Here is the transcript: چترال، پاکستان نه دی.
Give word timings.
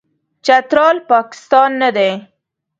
چترال، 0.45 0.97
پاکستان 1.11 1.69
نه 1.81 1.89
دی. 1.95 2.11